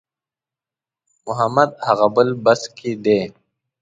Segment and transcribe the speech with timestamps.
[1.27, 3.21] محمد هغه بل بس کې دی.